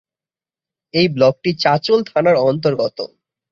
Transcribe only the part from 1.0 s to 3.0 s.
ব্লকটি চাঁচল থানার অন্তর্গত।